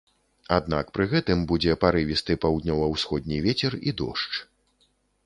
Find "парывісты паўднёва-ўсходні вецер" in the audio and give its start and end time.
1.83-3.73